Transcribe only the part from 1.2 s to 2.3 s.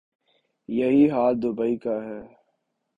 Dubai کا ہے۔